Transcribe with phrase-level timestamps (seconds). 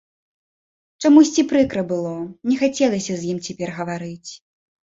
[1.03, 2.13] Чамусьці прыкра было,
[2.53, 4.31] не хацелася з ім цяпер гаварыць.